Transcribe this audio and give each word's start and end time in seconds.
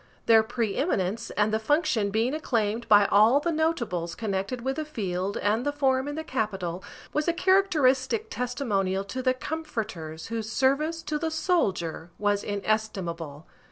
Their 0.25 0.41
preeminence 0.41 1.29
and 1.37 1.53
the 1.53 1.59
function 1.59 2.09
being 2.09 2.33
acclaimed 2.33 2.89
by 2.89 3.05
all 3.05 3.39
the 3.39 3.51
notables 3.51 4.15
connected 4.15 4.61
with 4.61 4.77
the 4.77 4.83
field 4.83 5.37
and 5.37 5.63
the 5.63 5.71
forum 5.71 6.07
in 6.07 6.15
the 6.15 6.23
capital, 6.23 6.83
was 7.13 7.27
a 7.27 7.33
characteristic 7.33 8.31
testimonial 8.31 9.03
to 9.03 9.21
the 9.21 9.35
comforters 9.35 10.29
whose 10.29 10.51
service 10.51 11.03
to 11.03 11.19
the 11.19 11.29
soldier 11.29 12.09
was 12.17 12.43
inestimable. 12.43 13.45